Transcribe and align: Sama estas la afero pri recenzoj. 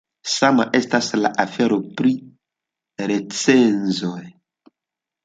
Sama 0.35 0.63
estas 0.77 1.09
la 1.19 1.29
afero 1.43 1.77
pri 1.99 2.13
recenzoj. 3.13 4.17